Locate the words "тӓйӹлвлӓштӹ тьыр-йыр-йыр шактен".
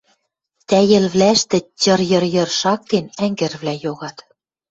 0.69-3.05